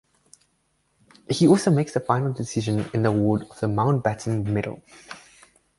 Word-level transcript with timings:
He 1.29 1.47
also 1.47 1.69
makes 1.69 1.93
the 1.93 1.99
final 1.99 2.33
decision 2.33 2.89
in 2.91 3.03
the 3.03 3.09
award 3.09 3.43
of 3.43 3.59
the 3.59 3.67
Mountbatten 3.67 4.45
Medal. 4.47 4.81